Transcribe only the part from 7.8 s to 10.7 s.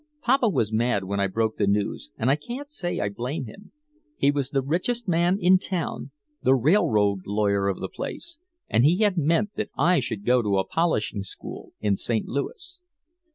place and he had meant that I should go to a